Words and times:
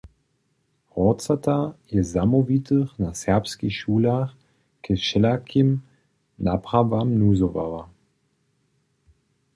Horcota 0.95 1.73
je 1.91 2.03
zamołwitych 2.03 2.91
na 3.03 3.11
serbskich 3.21 3.75
šulach 3.79 4.31
k 4.83 4.85
wšelakim 5.01 5.69
naprawam 6.47 7.07
nuzowała. 7.19 7.83